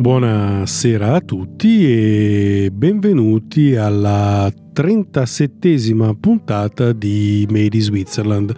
Buonasera 0.00 1.16
a 1.16 1.20
tutti 1.20 1.84
e 1.84 2.70
benvenuti 2.72 3.76
alla 3.76 4.50
37esima 4.72 6.14
puntata 6.18 6.92
di 6.94 7.46
Made 7.50 7.76
in 7.76 7.82
Switzerland, 7.82 8.56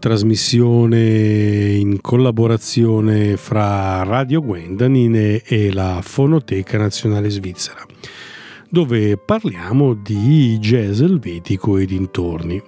trasmissione 0.00 1.74
in 1.74 2.00
collaborazione 2.00 3.36
fra 3.36 4.02
Radio 4.02 4.42
Gwendanin 4.42 5.42
e 5.44 5.72
la 5.72 6.00
Fonoteca 6.02 6.76
Nazionale 6.76 7.30
Svizzera, 7.30 7.86
dove 8.68 9.16
parliamo 9.16 9.94
di 9.94 10.58
jazz 10.58 10.98
elvetico 11.02 11.78
e 11.78 11.86
dintorni. 11.86 12.60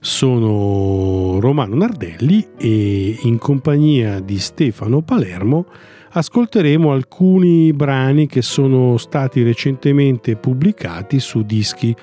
Sono 0.00 1.40
Romano 1.40 1.76
Nardelli 1.76 2.46
e 2.58 3.16
in 3.22 3.38
compagnia 3.38 4.20
di 4.20 4.38
Stefano 4.38 5.00
Palermo 5.00 5.64
ascolteremo 6.12 6.92
alcuni 6.92 7.72
brani 7.72 8.26
che 8.26 8.42
sono 8.42 8.96
stati 8.98 9.42
recentemente 9.42 10.36
pubblicati 10.36 11.18
su 11.20 11.42
dischi 11.42 11.94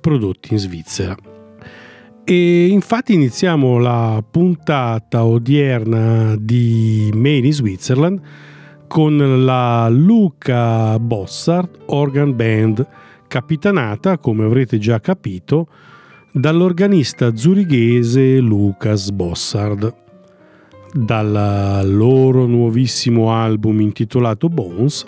prodotti 0.00 0.52
in 0.52 0.58
Svizzera. 0.58 1.16
E 2.24 2.66
infatti 2.66 3.14
iniziamo 3.14 3.78
la 3.78 4.22
puntata 4.28 5.24
odierna 5.24 6.36
di 6.36 7.10
Made 7.14 7.46
in 7.46 7.52
Switzerland 7.52 8.20
con 8.88 9.44
la 9.44 9.88
Luca 9.88 10.98
Bossart 10.98 11.78
Organ 11.86 12.34
Band, 12.34 12.86
capitanata, 13.28 14.18
come 14.18 14.44
avrete 14.44 14.78
già 14.78 15.00
capito, 15.00 15.68
dall'organista 16.32 17.34
zurighese 17.34 18.38
Lucas 18.38 19.10
Bossard 19.10 20.04
dal 20.96 21.82
loro 21.84 22.46
nuovissimo 22.46 23.32
album 23.32 23.80
intitolato 23.80 24.48
Bones, 24.48 25.04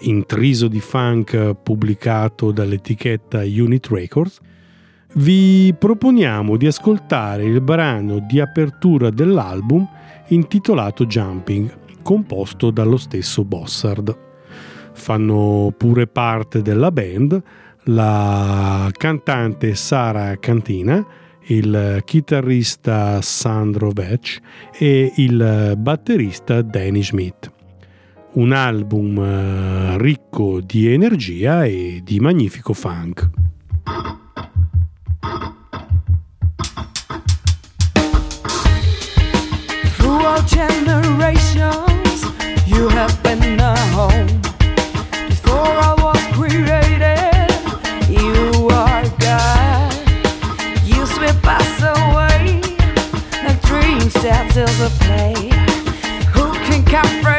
intriso 0.00 0.68
di 0.68 0.80
funk 0.80 1.54
pubblicato 1.62 2.52
dall'etichetta 2.52 3.40
Unit 3.40 3.86
Records, 3.88 4.38
vi 5.14 5.74
proponiamo 5.78 6.56
di 6.56 6.66
ascoltare 6.66 7.44
il 7.44 7.60
brano 7.60 8.18
di 8.20 8.40
apertura 8.40 9.10
dell'album 9.10 9.88
intitolato 10.28 11.06
Jumping, 11.06 11.78
composto 12.02 12.70
dallo 12.70 12.96
stesso 12.96 13.44
Bossard. 13.44 14.16
Fanno 14.92 15.72
pure 15.76 16.06
parte 16.06 16.62
della 16.62 16.90
band 16.90 17.42
la 17.84 18.88
cantante 18.92 19.74
Sara 19.74 20.36
Cantina, 20.38 21.04
il 21.46 22.02
chitarrista 22.04 23.20
Sandro 23.20 23.90
Vetch 23.90 24.38
e 24.78 25.12
il 25.16 25.74
batterista 25.76 26.62
Danny 26.62 27.02
Schmidt. 27.02 27.50
Un 28.34 28.52
album 28.52 29.18
eh, 29.18 29.98
ricco 29.98 30.60
di 30.60 30.90
energia 30.90 31.64
e 31.64 32.00
di 32.02 32.18
magnifico 32.20 32.72
funk. 32.72 33.28
Throughout 39.96 40.44
generations 40.46 42.24
you 42.64 42.88
have 42.88 43.14
been 43.22 43.60
a 43.60 43.74
home 43.94 44.40
before 45.28 45.78
I 45.78 46.01
dazzles 54.22 54.80
a 54.80 54.88
play. 55.00 55.34
Who 56.32 56.52
can 56.52 56.84
count? 56.84 57.31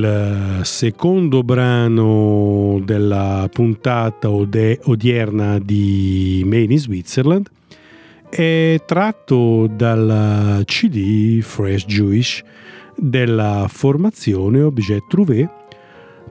Il 0.00 0.06
eh, 0.06 0.64
secondo 0.64 1.42
brano 1.42 2.80
della 2.82 3.46
puntata 3.52 4.30
ode- 4.30 4.80
odierna 4.84 5.58
di 5.58 6.42
Made 6.46 6.72
in 6.72 6.78
Switzerland 6.78 7.50
è 8.30 8.80
tratto 8.86 9.66
dal 9.70 10.62
CD 10.64 11.42
Fresh 11.42 11.84
Jewish 11.84 12.42
della 12.96 13.66
formazione 13.68 14.62
Objet 14.62 15.04
Trouvé 15.06 15.46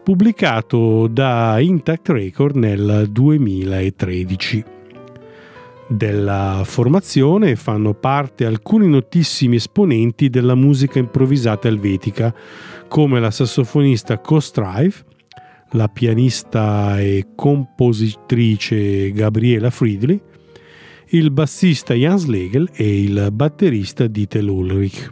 pubblicato 0.01 1.05
da 1.05 1.59
Intact 1.59 2.09
Record 2.09 2.55
nel 2.55 3.05
2013. 3.11 4.78
Della 5.91 6.61
formazione 6.65 7.55
fanno 7.55 7.95
parte 7.95 8.45
alcuni 8.45 8.87
notissimi 8.87 9.55
esponenti 9.55 10.29
della 10.29 10.53
musica 10.53 10.99
improvvisata 10.99 11.67
elvetica, 11.67 12.31
come 12.87 13.19
la 13.19 13.31
sassofonista 13.31 14.19
Co-Strive, 14.19 14.93
la 15.71 15.87
pianista 15.87 16.99
e 16.99 17.29
compositrice 17.35 19.11
Gabriela 19.11 19.71
Friedli, 19.71 20.21
il 21.07 21.31
bassista 21.31 21.95
Jan 21.95 22.19
Slegel 22.19 22.69
e 22.71 23.01
il 23.01 23.29
batterista 23.33 24.05
Dieter 24.05 24.47
Ulrich. 24.47 25.11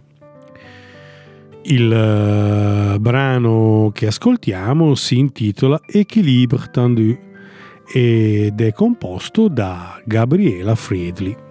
Il 1.63 1.89
uh, 1.89 2.99
brano 2.99 3.89
che 3.95 4.05
ascoltiamo 4.05 4.93
si 4.93 5.17
intitola 5.17 5.81
Equilibre 5.87 6.69
tendu 6.71 7.17
ed 7.89 8.59
è 8.59 8.73
composto 8.73 9.47
da 9.47 9.99
Gabriela 10.03 10.75
Friedli. 10.75 11.46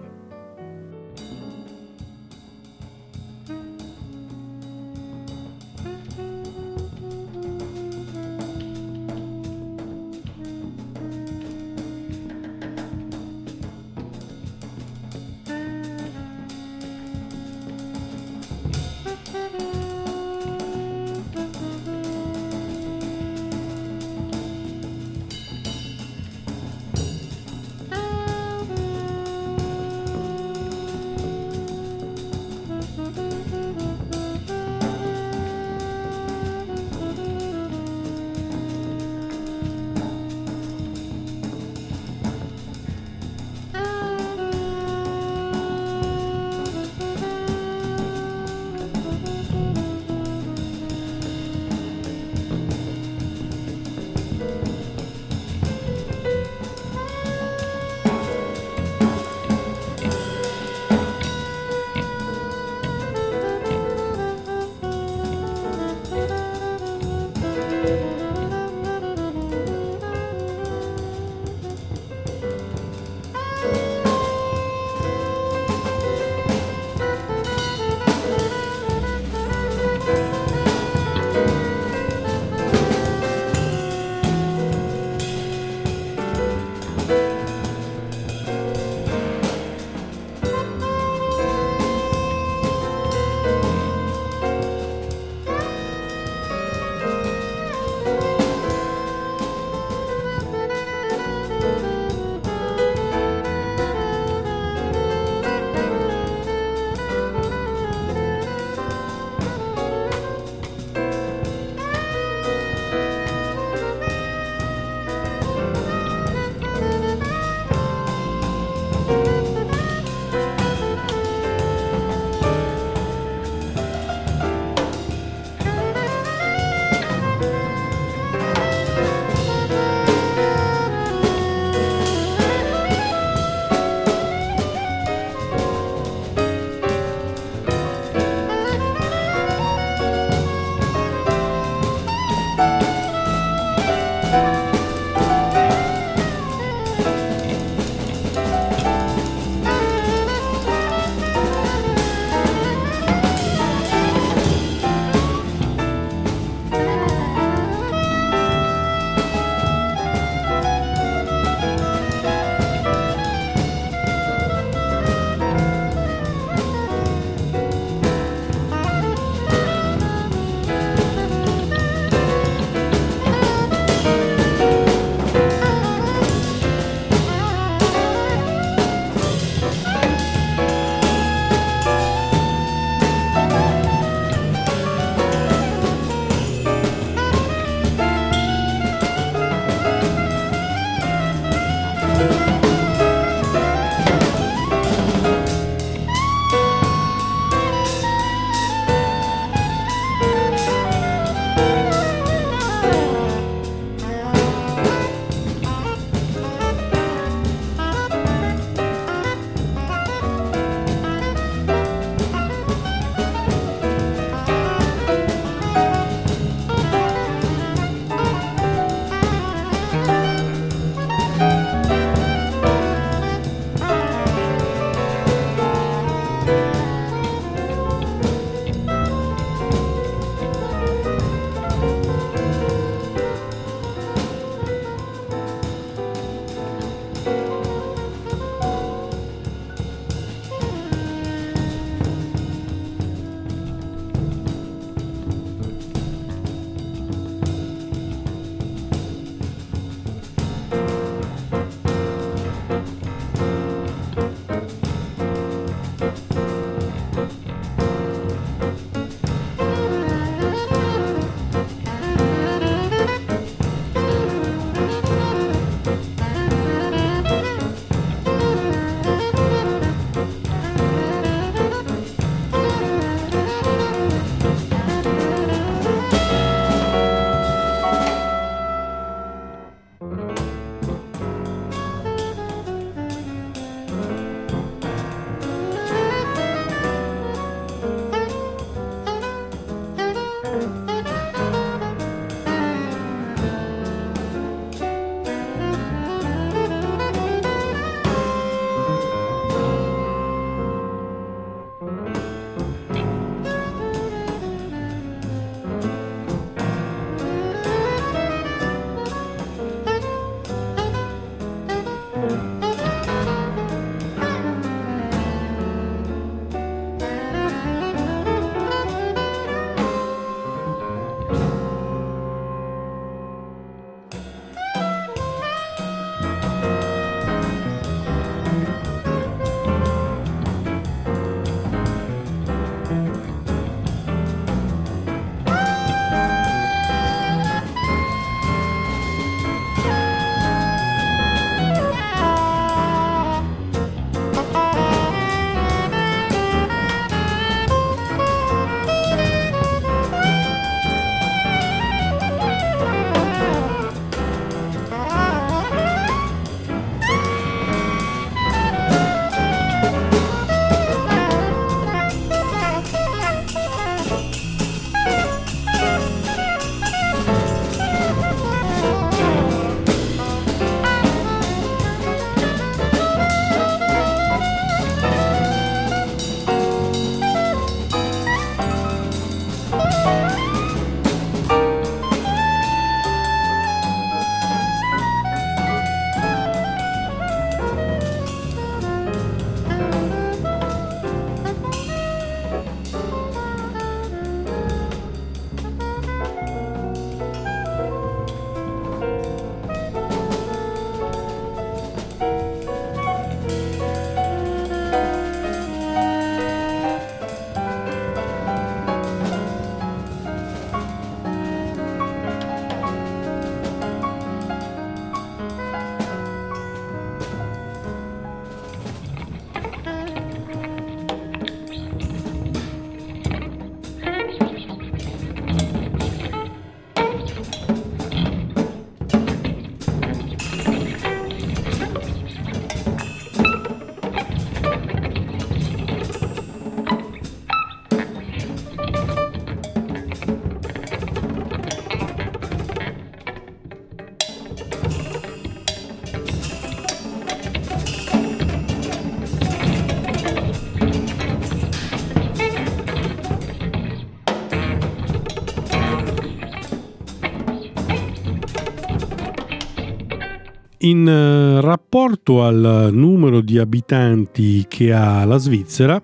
In 460.81 461.09
eh, 461.09 461.61
rapporto 461.63 462.43
al 462.43 462.91
numero 462.93 463.41
di 463.41 463.59
abitanti 463.59 464.67
che 464.69 464.93
ha 464.93 465.25
la 465.25 465.39
Svizzera, 465.39 466.01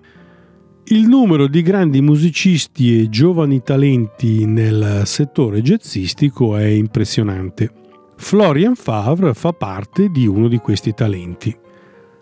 il 0.85 1.07
numero 1.07 1.47
di 1.47 1.61
grandi 1.61 2.01
musicisti 2.01 2.99
e 2.99 3.09
giovani 3.09 3.61
talenti 3.61 4.45
nel 4.45 5.03
settore 5.05 5.61
jazzistico 5.61 6.57
è 6.57 6.65
impressionante. 6.65 7.71
Florian 8.15 8.73
Favre 8.73 9.35
fa 9.35 9.53
parte 9.53 10.09
di 10.09 10.25
uno 10.25 10.47
di 10.47 10.57
questi 10.57 10.93
talenti. 10.93 11.55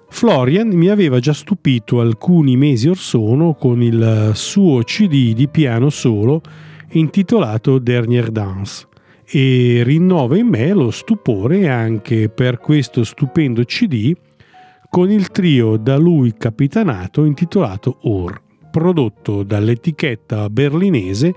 Florian 0.10 0.68
mi 0.68 0.90
aveva 0.90 1.20
già 1.20 1.34
stupito 1.34 2.02
alcuni 2.02 2.58
mesi 2.58 2.90
or 2.90 2.98
sono 2.98 3.54
con 3.54 3.82
il 3.82 4.32
suo 4.34 4.84
CD 4.84 5.34
di 5.34 5.48
piano 5.48 5.90
solo 5.90 6.42
intitolato 6.90 7.80
Dernier 7.80 8.30
Dance 8.30 8.90
e 9.32 9.82
rinnova 9.84 10.38
in 10.38 10.48
me 10.48 10.74
lo 10.74 10.92
stupore 10.92 11.70
anche 11.70 12.28
per 12.28 12.60
questo 12.60 13.06
stupendo 13.06 13.64
CD 13.64 14.14
con 14.90 15.10
il 15.10 15.30
trio 15.30 15.78
da 15.78 15.96
lui 15.96 16.34
capitanato 16.38 17.24
intitolato 17.24 18.00
Ur, 18.02 18.42
prodotto 18.70 19.44
dall'etichetta 19.44 20.50
berlinese 20.50 21.34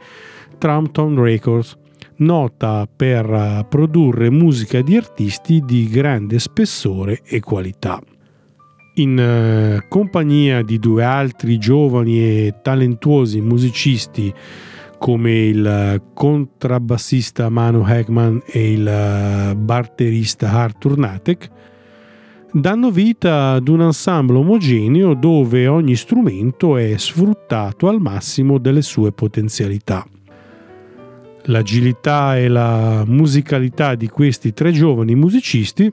Trampton 0.59 1.20
Records, 1.20 1.76
nota 2.16 2.88
per 2.94 3.66
produrre 3.68 4.28
musica 4.28 4.80
di 4.80 4.96
artisti 4.96 5.61
di 5.61 5.88
grande 5.88 6.40
spessore 6.40 7.20
e 7.24 7.38
qualità. 7.38 8.00
In 8.96 9.18
eh, 9.18 9.87
compagnia 9.88 10.62
di 10.62 10.78
due 10.78 11.04
altri 11.04 11.59
giovani 11.59 12.18
e 12.18 12.54
talentuosi 12.61 13.40
musicisti 13.40 14.33
come 15.04 15.32
il 15.32 16.02
contrabbassista 16.14 17.50
Manu 17.50 17.84
Hegman 17.86 18.40
e 18.46 18.72
il 18.72 19.54
batterista 19.54 20.50
Arthur 20.50 20.96
Natek, 20.96 21.50
danno 22.50 22.90
vita 22.90 23.50
ad 23.50 23.68
un 23.68 23.82
ensemble 23.82 24.38
omogeneo 24.38 25.12
dove 25.12 25.66
ogni 25.66 25.94
strumento 25.94 26.78
è 26.78 26.96
sfruttato 26.96 27.88
al 27.88 28.00
massimo 28.00 28.56
delle 28.56 28.80
sue 28.80 29.12
potenzialità. 29.12 30.06
L'agilità 31.42 32.38
e 32.38 32.48
la 32.48 33.04
musicalità 33.06 33.96
di 33.96 34.08
questi 34.08 34.54
tre 34.54 34.72
giovani 34.72 35.14
musicisti 35.14 35.92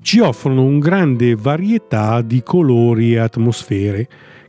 ci 0.00 0.20
offrono 0.20 0.62
un 0.62 0.78
grande 0.78 1.34
varietà 1.34 2.22
di 2.22 2.40
colori 2.44 3.14
e 3.14 3.18
atmosfere 3.18 4.08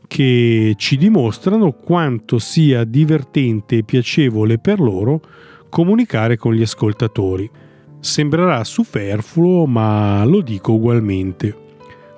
che 0.10 0.74
ci 0.76 0.98
dimostrano 0.98 1.72
quanto 1.72 2.40
sia 2.40 2.84
divertente 2.84 3.78
e 3.78 3.84
piacevole 3.84 4.58
per 4.58 4.80
loro 4.80 5.22
comunicare 5.70 6.36
con 6.36 6.56
gli 6.56 6.64
ascoltatori. 6.64 7.48
Sembrerà 8.00 8.64
superfluo, 8.64 9.68
ma 9.68 10.26
lo 10.26 10.42
dico 10.42 10.74
ugualmente. 10.74 11.56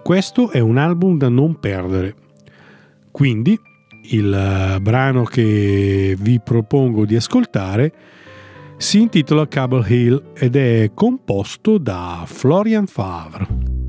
Questo 0.02 0.52
è 0.52 0.60
un 0.60 0.78
album 0.78 1.18
da 1.18 1.28
non 1.28 1.60
perdere. 1.60 2.16
Quindi 3.12 3.60
il 4.12 4.34
eh, 4.34 4.80
brano 4.80 5.24
che 5.26 6.16
vi 6.18 6.40
propongo 6.40 7.06
di 7.06 7.18
ascoltare 7.18 7.94
si 8.78 9.02
intitola 9.02 9.50
Cable 9.50 9.86
Hill 9.94 10.24
ed 10.34 10.56
è 10.56 10.92
composto 10.94 11.78
da 11.78 12.24
Florian 12.26 12.88
Favre. 12.88 13.81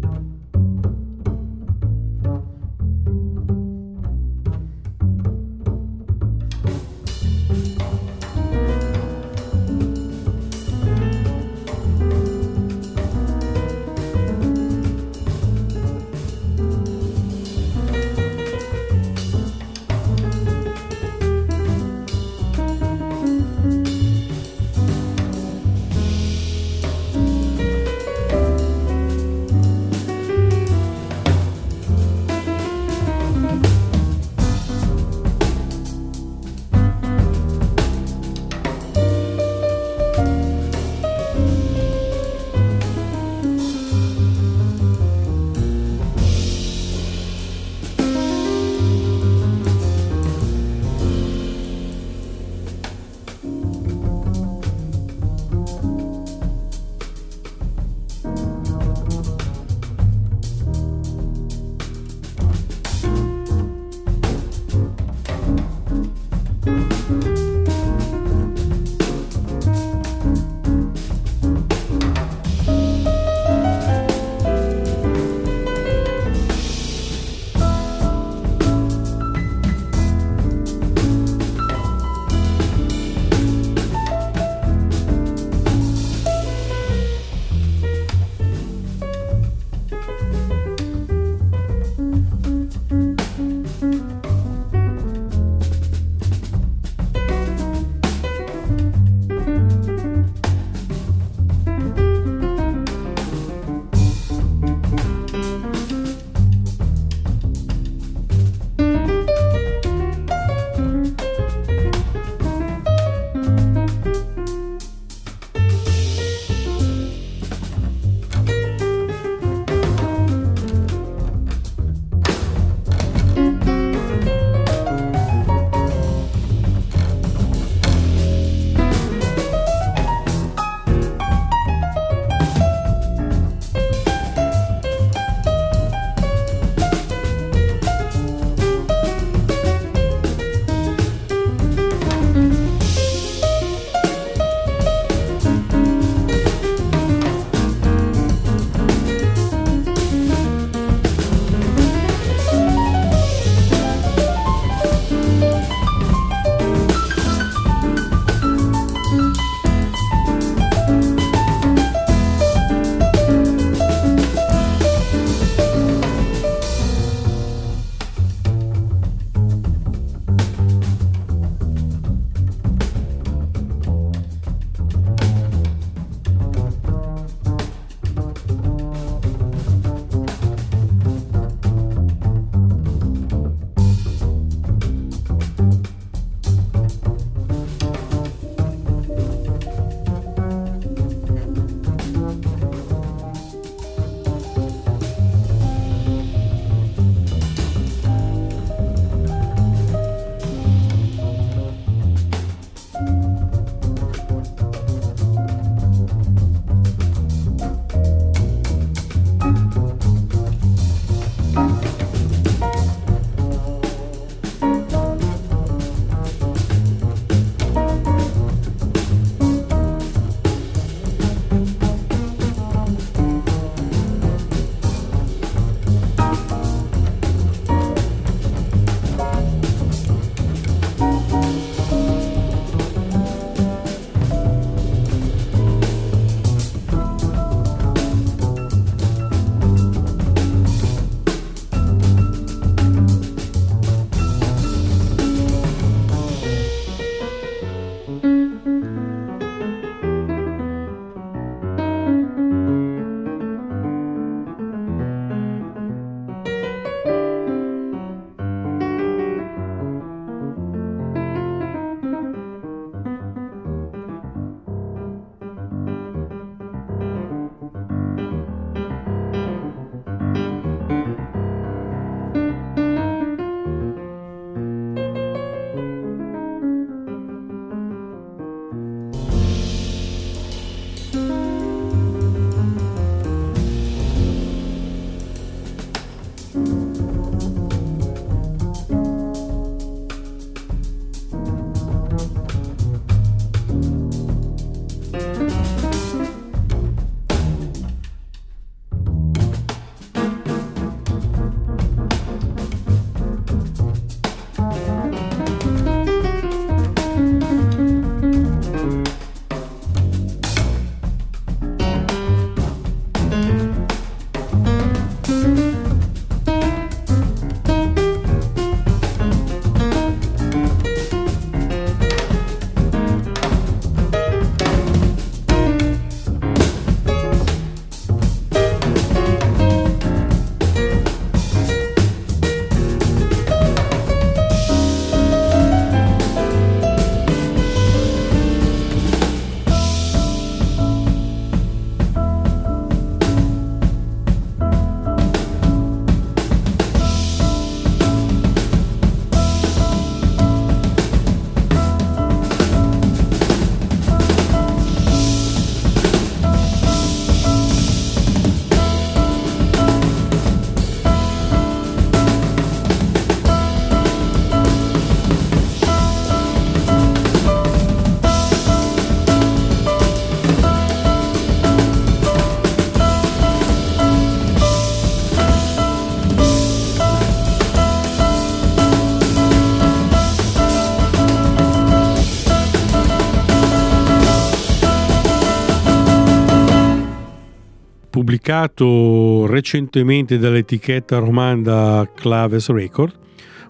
Pubblicato 388.43 389.47
recentemente 389.47 390.37
dall'etichetta 390.37 391.19
romanda 391.19 392.11
Claves 392.13 392.71
Record, 392.71 393.17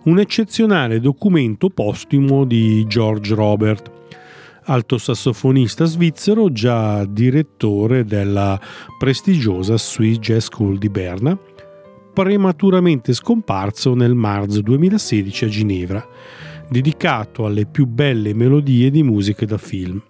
un 0.04 0.18
eccezionale 0.18 0.98
documento 0.98 1.68
postumo 1.68 2.46
di 2.46 2.86
George 2.86 3.34
Robert, 3.34 3.90
alto 4.64 4.96
sassofonista 4.96 5.84
svizzero 5.84 6.50
già 6.50 7.04
direttore 7.04 8.06
della 8.06 8.58
prestigiosa 8.98 9.76
Swiss 9.76 10.16
Jazz 10.16 10.44
School 10.44 10.78
di 10.78 10.88
Berna, 10.88 11.38
prematuramente 12.14 13.12
scomparso 13.12 13.94
nel 13.94 14.14
marzo 14.14 14.62
2016 14.62 15.44
a 15.44 15.48
Ginevra, 15.48 16.08
dedicato 16.70 17.44
alle 17.44 17.66
più 17.66 17.84
belle 17.84 18.32
melodie 18.32 18.90
di 18.90 19.02
musica 19.02 19.44
da 19.44 19.58
film. 19.58 20.02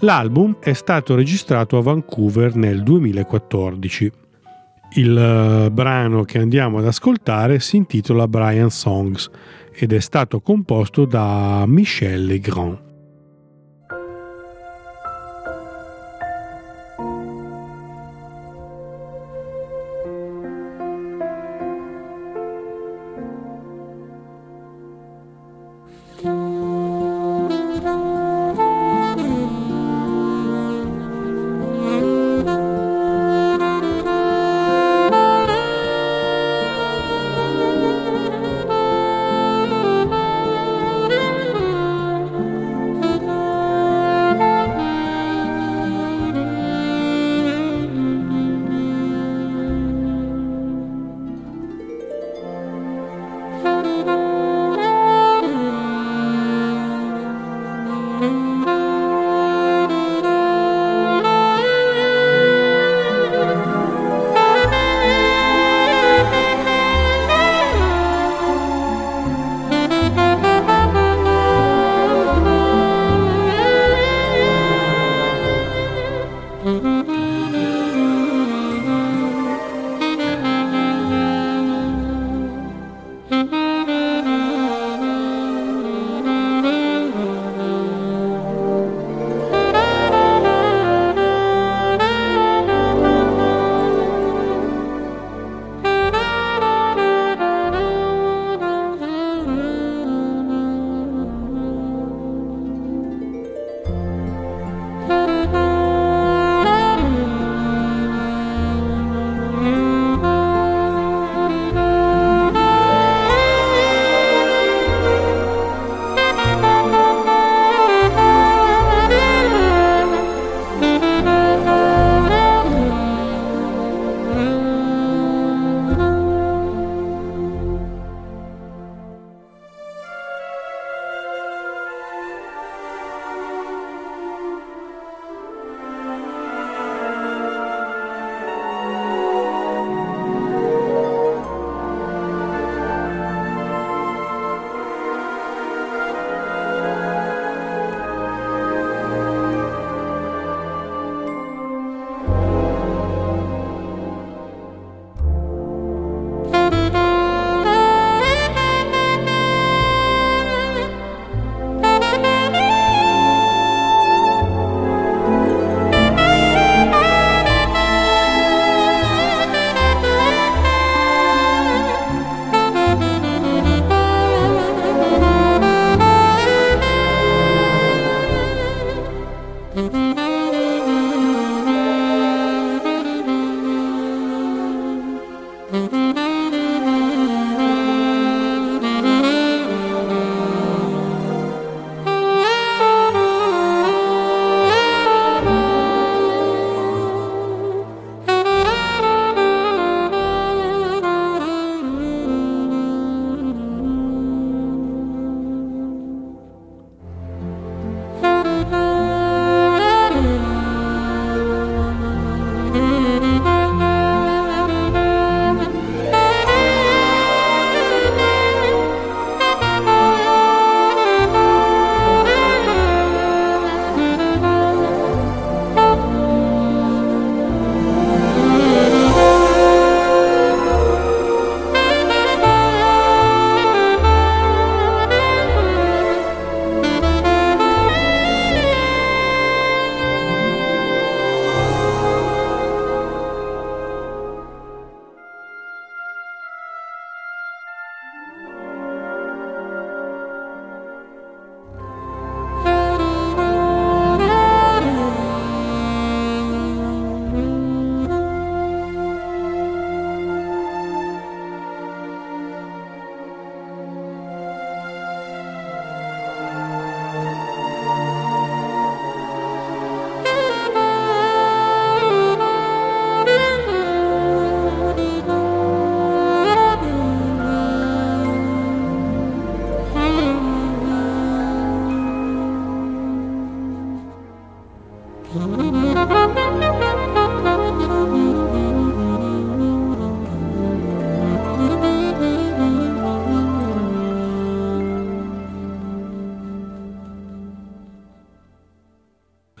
L'album 0.00 0.58
è 0.60 0.74
stato 0.74 1.14
registrato 1.14 1.78
a 1.78 1.82
Vancouver 1.82 2.54
nel 2.54 2.82
2014. 2.82 4.12
Il 4.96 5.16
eh, 5.16 5.70
brano 5.70 6.22
che 6.24 6.38
andiamo 6.38 6.78
ad 6.78 6.86
ascoltare 6.86 7.60
si 7.60 7.76
intitola 7.76 8.28
Brian 8.28 8.70
Songs 8.70 9.30
ed 9.72 9.92
è 9.92 10.00
stato 10.00 10.40
composto 10.40 11.06
da 11.06 11.64
Michel 11.66 12.26
Legrand. 12.26 12.84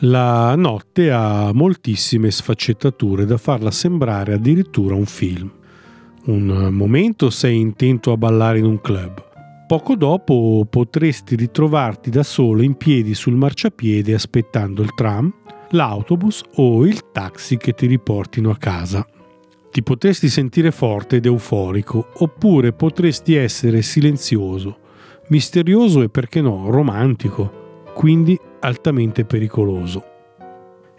La 0.08 0.54
notte 0.54 1.10
ha 1.10 1.50
moltissime 1.52 2.30
sfaccettature 2.30 3.24
da 3.24 3.36
farla 3.38 3.72
sembrare 3.72 4.34
addirittura 4.34 4.94
un 4.94 5.04
film. 5.04 5.50
Un 6.26 6.68
momento 6.70 7.28
sei 7.28 7.58
intento 7.58 8.12
a 8.12 8.16
ballare 8.16 8.58
in 8.58 8.66
un 8.66 8.80
club. 8.80 9.24
Poco 9.66 9.96
dopo 9.96 10.64
potresti 10.70 11.34
ritrovarti 11.34 12.10
da 12.10 12.22
solo 12.22 12.62
in 12.62 12.76
piedi 12.76 13.14
sul 13.14 13.34
marciapiede 13.34 14.14
aspettando 14.14 14.80
il 14.80 14.94
tram, 14.94 15.32
l'autobus 15.70 16.40
o 16.54 16.86
il 16.86 17.10
taxi 17.10 17.56
che 17.56 17.72
ti 17.72 17.86
riportino 17.86 18.50
a 18.50 18.56
casa. 18.56 19.04
Ti 19.72 19.82
potresti 19.82 20.28
sentire 20.28 20.70
forte 20.70 21.16
ed 21.16 21.26
euforico, 21.26 22.10
oppure 22.18 22.72
potresti 22.72 23.34
essere 23.34 23.82
silenzioso, 23.82 24.78
misterioso 25.30 26.02
e 26.02 26.08
perché 26.08 26.40
no, 26.40 26.70
romantico 26.70 27.64
quindi 27.96 28.38
altamente 28.66 29.24
pericoloso. 29.24 30.04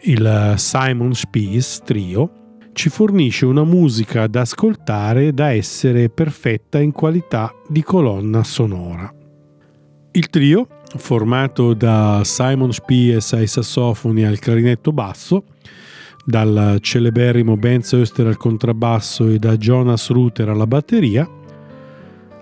Il 0.02 0.54
Simon 0.56 1.14
Spies 1.14 1.82
Trio 1.84 2.60
ci 2.72 2.90
fornisce 2.90 3.46
una 3.46 3.64
musica 3.64 4.28
da 4.28 4.42
ascoltare 4.42 5.34
da 5.34 5.52
essere 5.52 6.10
perfetta 6.10 6.80
in 6.80 6.92
qualità 6.92 7.54
di 7.68 7.84
colonna 7.84 8.44
sonora. 8.44 9.14
Il 10.12 10.30
trio, 10.30 10.68
formato 10.96 11.74
da 11.74 12.22
Simon 12.24 12.72
Spies 12.72 13.34
ai 13.34 13.48
sassofoni 13.48 14.22
e 14.22 14.28
al 14.28 14.40
clarinetto 14.40 14.92
basso, 14.94 15.44
dal 16.26 16.78
celeberrimo 16.80 17.58
Benz 17.58 17.92
Oster 17.92 18.28
al 18.28 18.38
contrabbasso 18.38 19.28
e 19.28 19.40
da 19.40 19.58
Jonas 19.58 20.10
Ruther 20.10 20.50
alla 20.50 20.68
batteria, 20.68 21.30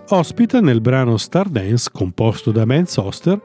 ospita 0.09 0.59
nel 0.59 0.81
brano 0.81 1.17
Stardance, 1.17 1.89
composto 1.91 2.51
da 2.51 2.65
Benz 2.65 2.97
Oster, 2.97 3.41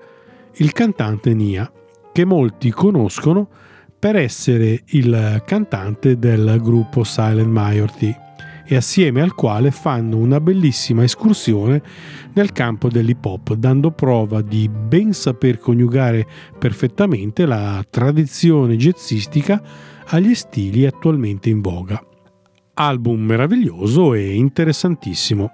il 0.56 0.72
cantante 0.72 1.34
Nia, 1.34 1.70
che 2.12 2.24
molti 2.24 2.70
conoscono 2.70 3.48
per 3.98 4.16
essere 4.16 4.82
il 4.86 5.42
cantante 5.44 6.18
del 6.18 6.58
gruppo 6.60 7.04
Silent 7.04 7.46
Majority 7.46 8.14
e 8.66 8.76
assieme 8.76 9.20
al 9.20 9.34
quale 9.34 9.70
fanno 9.72 10.16
una 10.16 10.40
bellissima 10.40 11.02
escursione 11.02 11.82
nel 12.34 12.52
campo 12.52 12.88
dell'hip 12.88 13.24
hop, 13.24 13.54
dando 13.54 13.90
prova 13.90 14.42
di 14.42 14.68
ben 14.68 15.12
saper 15.12 15.58
coniugare 15.58 16.26
perfettamente 16.56 17.46
la 17.46 17.84
tradizione 17.90 18.76
jazzistica 18.76 19.60
agli 20.06 20.34
stili 20.34 20.86
attualmente 20.86 21.50
in 21.50 21.60
voga. 21.60 22.00
Album 22.74 23.20
meraviglioso 23.20 24.14
e 24.14 24.34
interessantissimo. 24.34 25.50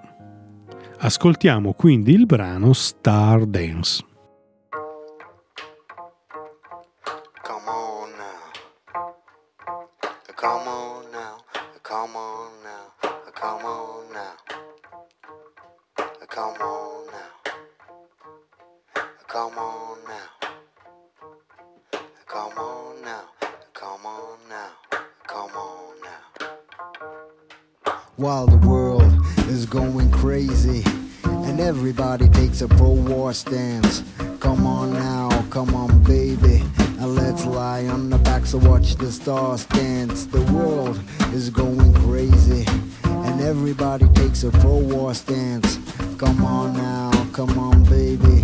Ascoltiamo 0.99 1.73
quindi 1.73 2.13
il 2.13 2.25
brano 2.25 2.71
Star 2.73 3.45
Dance. 3.45 4.05
While 28.17 28.47
the 28.47 28.67
world 28.67 29.13
is 29.47 29.65
going 29.65 30.11
crazy 30.11 30.83
and 31.23 31.59
everybody 31.59 32.27
takes 32.29 32.61
a 32.61 32.67
pro 32.67 32.89
war 32.89 33.31
stance. 33.31 34.03
Come 34.39 34.65
on 34.65 34.93
now, 34.93 35.29
come 35.51 35.73
on, 35.75 36.03
baby. 36.03 36.63
And 36.99 37.15
let's 37.15 37.45
lie 37.45 37.85
on 37.85 38.09
the 38.09 38.17
back 38.17 38.47
so 38.47 38.57
watch 38.57 38.95
the 38.95 39.11
stars 39.11 39.65
dance. 39.67 40.25
The 40.25 40.41
world 40.51 40.99
is 41.31 41.51
going 41.51 41.93
crazy 42.05 42.65
and 43.03 43.39
everybody 43.39 44.09
takes 44.09 44.43
a 44.43 44.49
pro 44.49 44.79
war 44.79 45.13
stance. 45.13 45.77
Come 46.17 46.43
on 46.43 46.73
now, 46.73 47.11
come 47.33 47.57
on, 47.59 47.83
baby. 47.83 48.43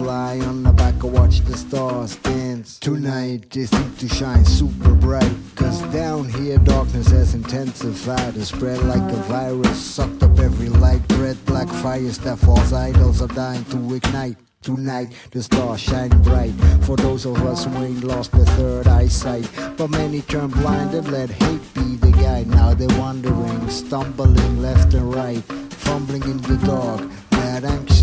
Lie 0.00 0.38
on 0.40 0.62
the 0.62 0.72
back 0.72 1.02
and 1.02 1.12
watch 1.12 1.40
the 1.40 1.56
stars 1.56 2.16
dance. 2.16 2.78
Tonight 2.78 3.50
they 3.50 3.66
seem 3.66 3.96
to 3.96 4.08
shine 4.08 4.44
super 4.44 4.94
bright. 4.94 5.32
Cause 5.56 5.82
down 5.92 6.28
here 6.28 6.58
darkness 6.58 7.08
has 7.08 7.34
intensified 7.34 8.34
and 8.34 8.44
spread 8.44 8.82
like 8.84 9.02
a 9.12 9.16
virus. 9.22 9.78
Sucked 9.78 10.22
up 10.22 10.38
every 10.38 10.68
light, 10.68 11.02
red 11.14 11.44
black 11.46 11.68
fires 11.68 12.18
that 12.18 12.38
false 12.38 12.72
idols 12.72 13.20
are 13.20 13.34
dying 13.34 13.64
to 13.66 13.94
ignite. 13.94 14.36
Tonight 14.62 15.12
the 15.32 15.42
stars 15.42 15.80
shine 15.80 16.10
bright 16.22 16.54
for 16.82 16.96
those 16.96 17.26
of 17.26 17.36
us 17.44 17.64
who 17.64 17.76
ain't 17.82 18.04
lost 18.04 18.30
their 18.32 18.46
third 18.56 18.86
eyesight. 18.86 19.50
But 19.76 19.90
many 19.90 20.22
turn 20.22 20.50
blind 20.50 20.94
and 20.94 21.10
let 21.10 21.30
hate 21.30 21.74
be 21.74 21.96
the 21.96 22.12
guide. 22.12 22.46
Now 22.46 22.72
they're 22.72 22.98
wandering, 22.98 23.68
stumbling 23.68 24.62
left 24.62 24.94
and 24.94 25.12
right 25.12 25.42
fumbling 25.88 26.22
in 26.22 26.36
the 26.42 26.56
dark, 26.66 27.00
mad 27.32 27.64
anxiously. 27.64 27.97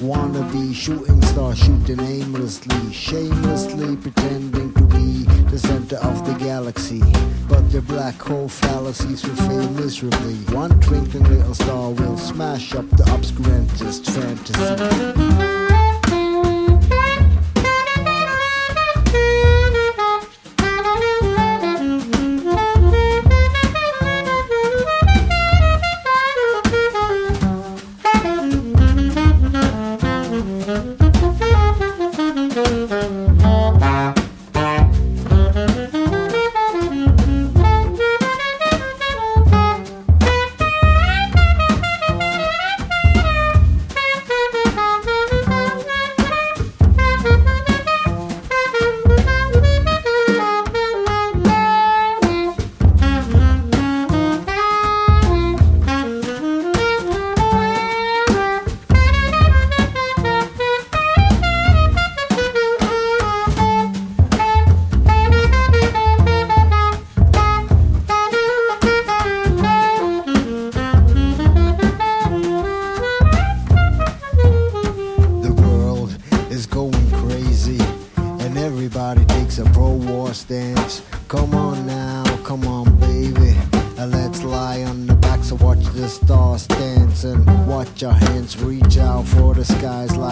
Wanna 0.00 0.42
be 0.52 0.74
shooting 0.74 1.22
star, 1.22 1.56
shooting 1.56 2.00
aimlessly, 2.00 2.92
shamelessly 2.92 3.96
pretending 3.96 4.72
to 4.74 4.82
be 4.82 5.24
the 5.50 5.58
center 5.58 5.96
of 5.96 6.24
the 6.26 6.34
galaxy. 6.34 7.02
But 7.48 7.72
the 7.72 7.80
black 7.80 8.20
hole 8.20 8.48
fallacies 8.48 9.26
will 9.26 9.36
fail 9.36 9.70
miserably. 9.70 10.34
One 10.54 10.78
twinkling 10.80 11.24
little 11.24 11.54
star 11.54 11.90
will 11.90 12.18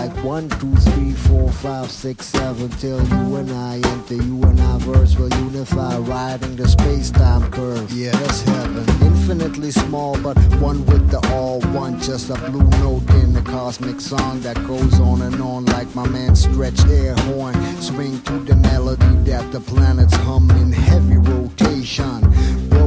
six, 0.05 0.25
one, 0.25 0.49
two, 0.49 0.75
three, 0.77 1.13
four, 1.13 1.51
five, 1.51 1.91
six, 1.91 2.27
seven 2.27 2.69
till 2.71 3.03
you 3.03 3.37
and 3.37 3.51
I 3.51 3.77
enter 3.77 4.15
you 4.15 4.43
and 4.43 4.61
I 4.61 4.79
verse 4.79 5.17
will 5.17 5.33
unify, 5.41 5.97
riding 5.99 6.57
the 6.57 6.69
space-time 6.69 7.51
curve. 7.51 7.91
Yeah, 7.93 8.13
that's 8.13 8.43
heaven. 8.43 8.85
Infinitely 9.03 9.71
small, 9.71 10.21
but 10.23 10.37
one 10.61 10.85
with 10.87 11.11
the 11.11 11.21
all 11.33 11.61
one. 11.73 12.01
Just 12.01 12.31
a 12.31 12.35
blue 12.51 12.69
note 12.81 13.09
in 13.23 13.33
the 13.33 13.43
cosmic 13.43 14.01
song 14.01 14.41
that 14.41 14.57
goes 14.67 15.01
on 15.01 15.23
and 15.23 15.41
on 15.41 15.65
like 15.67 15.93
my 15.95 16.07
man 16.09 16.37
stretched 16.37 16.87
air 16.87 17.15
horn. 17.15 17.55
Swing 17.81 18.21
to 18.23 18.39
the 18.41 18.57
melody 18.57 19.17
that 19.31 19.51
the 19.53 19.61
planets 19.61 20.15
hum 20.17 20.51
in 20.53 20.73
heavy 20.73 21.17
rotation 21.17 22.25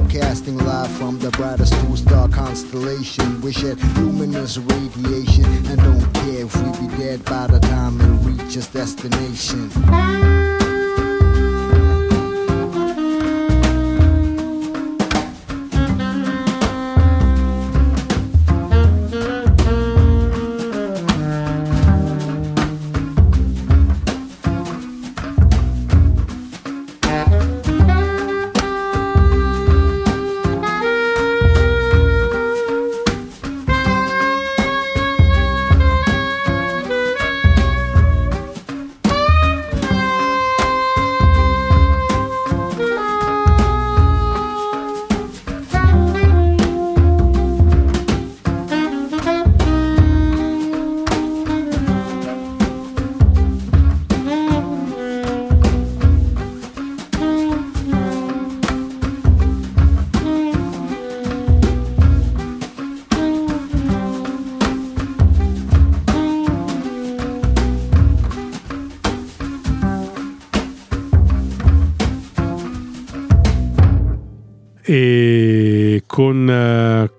broadcasting 0.08 0.58
live 0.60 0.90
from 0.92 1.20
the 1.20 1.30
brightest 1.32 1.74
two-star 1.82 2.30
constellation. 2.30 3.42
We 3.42 3.52
shed 3.52 3.78
luminous 3.98 4.58
radiation 4.58 5.46
and 5.46 5.78
don't 5.78 6.14
care 6.14 6.46
if 6.46 6.56
we 6.56 6.88
be 6.88 6.98
dead 6.98 7.26
by 7.26 7.48
the 7.48 7.60
time 7.60 7.98
we 7.98 8.32
reach 8.32 8.56
its 8.56 8.68
destination. 8.68 9.70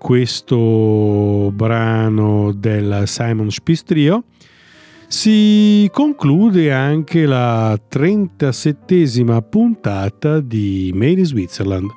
Questo 0.09 1.51
brano 1.53 2.51
del 2.51 3.03
Simon 3.05 3.51
Spistrio 3.51 4.23
si 5.05 5.87
conclude 5.93 6.73
anche 6.73 7.27
la 7.27 7.75
37esima 7.75 9.39
puntata 9.47 10.39
di 10.39 10.89
Made 10.95 11.19
in 11.19 11.25
Switzerland. 11.25 11.91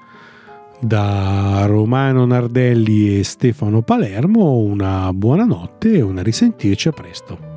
Da 0.78 1.64
Romano 1.64 2.26
Nardelli 2.26 3.18
e 3.18 3.24
Stefano 3.24 3.80
Palermo 3.80 4.58
una 4.58 5.10
buonanotte 5.14 5.94
e 5.94 6.02
una 6.02 6.22
risentirci 6.22 6.88
a 6.88 6.92
presto. 6.92 7.51